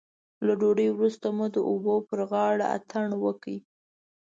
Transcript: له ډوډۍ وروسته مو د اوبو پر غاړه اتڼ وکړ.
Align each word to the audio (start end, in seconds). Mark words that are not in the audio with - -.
له 0.45 0.53
ډوډۍ 0.59 0.87
وروسته 0.91 1.27
مو 1.35 1.45
د 1.55 1.57
اوبو 1.69 1.95
پر 2.07 2.19
غاړه 2.31 2.65
اتڼ 2.77 3.07
وکړ. 3.23 3.53